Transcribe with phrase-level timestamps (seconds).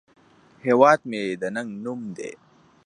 [0.65, 2.31] هیواد مې د ننگ نوم دی